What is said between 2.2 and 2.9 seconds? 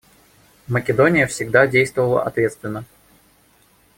ответственно.